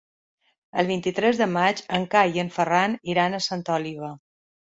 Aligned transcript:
El 0.83 0.87
vint-i-tres 0.91 1.41
de 1.41 1.47
maig 1.55 1.83
en 1.97 2.07
Cai 2.15 2.33
i 2.37 2.41
en 2.45 2.49
Ferran 2.55 2.97
iran 3.13 3.37
a 3.37 3.43
Santa 3.49 3.77
Oliva. 3.77 4.11